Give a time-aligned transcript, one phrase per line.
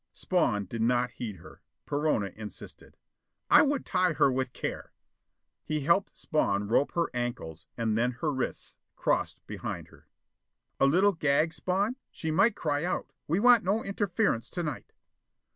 [0.13, 1.61] Spawn did not heed her.
[1.85, 2.97] Perona insisted,
[3.51, 4.93] "I would tie her with care."
[5.63, 10.07] He helped Spawn rope her ankles, and then her wrists, crossed behind her.
[10.79, 11.97] "A little gag, Spawn?
[12.09, 14.91] She might cry out: we want no interference to night."